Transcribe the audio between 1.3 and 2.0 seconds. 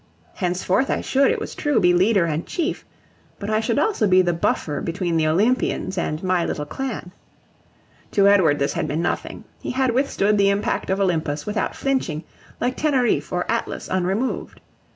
was true, be